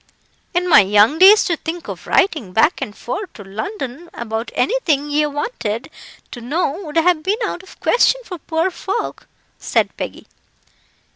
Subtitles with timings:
[0.55, 5.11] In my young days, to think of writing back and fore to London about anything
[5.11, 5.91] ye wanted
[6.31, 9.27] to know would have been out of the question for poor folk,"
[9.59, 10.25] said Peggy.